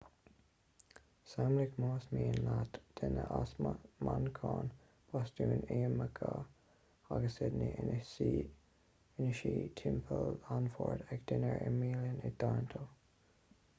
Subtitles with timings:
[1.31, 3.51] samhlaigh más mian leat duine as
[4.07, 4.71] manchain
[5.11, 6.31] bostún iamáice
[7.17, 7.99] agus sydney ina
[9.41, 12.83] suí timpeall an bhoird ag dinnéar i mbialann i toronto